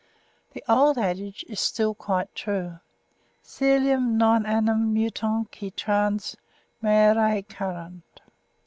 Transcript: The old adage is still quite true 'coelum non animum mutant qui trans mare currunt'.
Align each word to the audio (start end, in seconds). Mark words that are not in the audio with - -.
The 0.53 0.63
old 0.67 0.97
adage 0.97 1.45
is 1.47 1.59
still 1.59 1.93
quite 1.93 2.33
true 2.33 2.79
'coelum 3.45 4.17
non 4.17 4.47
animum 4.47 4.91
mutant 4.95 5.51
qui 5.55 5.69
trans 5.69 6.35
mare 6.81 7.43
currunt'. 7.43 8.21